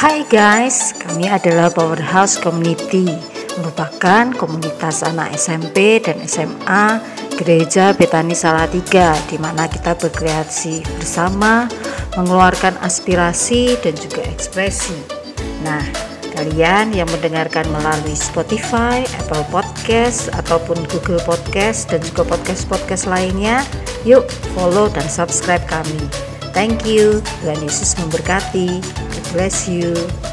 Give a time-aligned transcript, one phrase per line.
[0.00, 3.04] Hai guys, kami adalah Powerhouse Community,
[3.60, 7.04] merupakan komunitas anak SMP dan SMA
[7.36, 11.68] Gereja Betani Salatiga, di mana kita berkreasi bersama,
[12.16, 14.96] mengeluarkan aspirasi dan juga ekspresi.
[15.68, 15.84] Nah,
[16.32, 23.60] kalian yang mendengarkan melalui Spotify, Apple Podcast, ataupun Google Podcast dan juga podcast-podcast lainnya,
[24.08, 24.24] yuk
[24.56, 26.00] follow dan subscribe kami.
[26.56, 27.20] Thank you.
[27.44, 28.80] Tuhan Yesus memberkati.
[29.32, 30.29] Bless you.